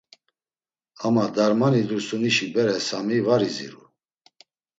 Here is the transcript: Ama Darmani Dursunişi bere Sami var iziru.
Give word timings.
Ama 1.05 1.33
Darmani 1.35 1.81
Dursunişi 1.89 2.45
bere 2.55 2.79
Sami 2.87 3.19
var 3.25 3.41
iziru. 3.47 3.83